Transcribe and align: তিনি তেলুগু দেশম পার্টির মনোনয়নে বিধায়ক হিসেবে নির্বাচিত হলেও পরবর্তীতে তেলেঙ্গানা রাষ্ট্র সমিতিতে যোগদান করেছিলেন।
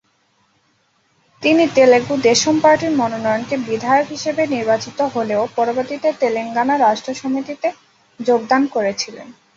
তিনি 1.43 1.63
তেলুগু 1.75 2.13
দেশম 2.29 2.55
পার্টির 2.63 2.93
মনোনয়নে 2.95 3.57
বিধায়ক 3.67 4.07
হিসেবে 4.09 4.43
নির্বাচিত 4.47 4.99
হলেও 5.15 5.41
পরবর্তীতে 5.57 6.09
তেলেঙ্গানা 6.21 6.75
রাষ্ট্র 6.77 7.09
সমিতিতে 7.21 7.67
যোগদান 8.19 8.61
করেছিলেন। 8.75 9.27